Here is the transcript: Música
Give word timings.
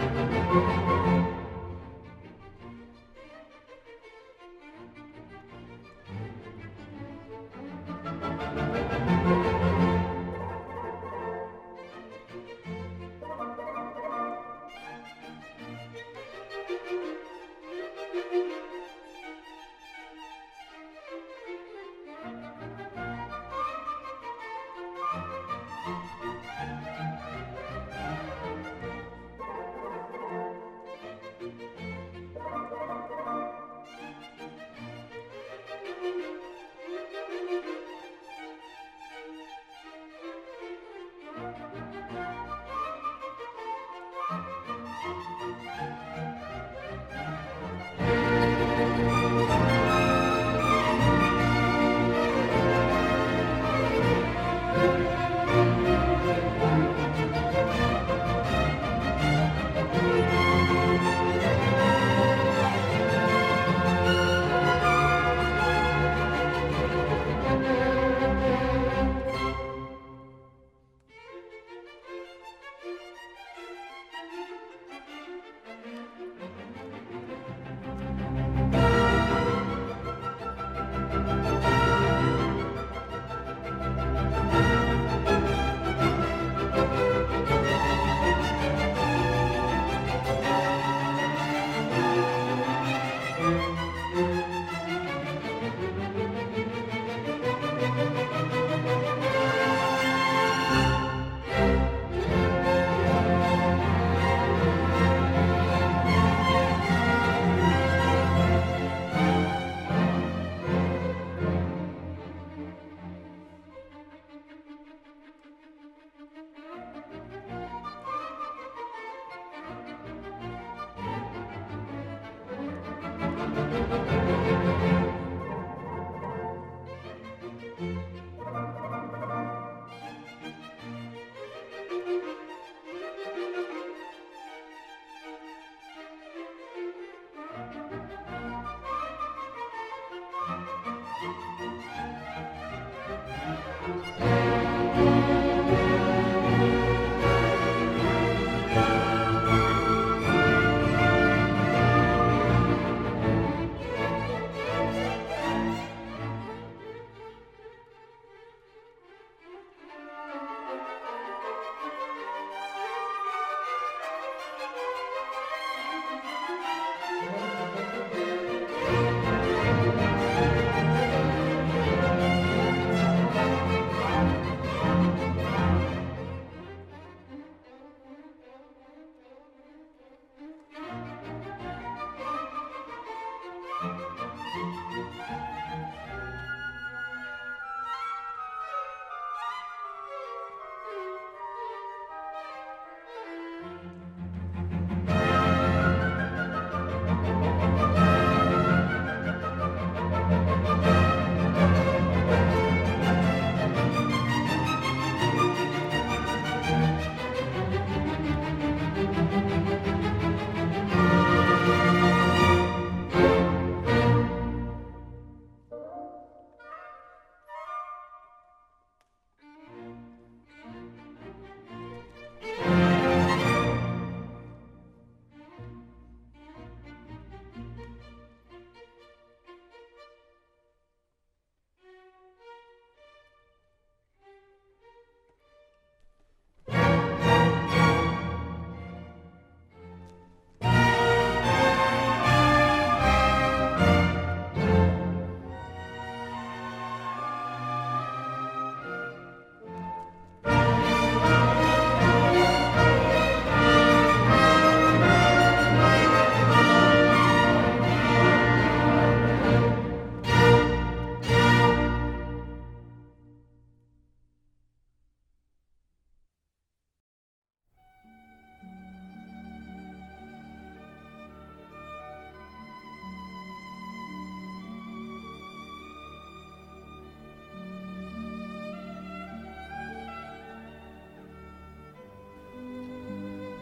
Música 0.00 0.99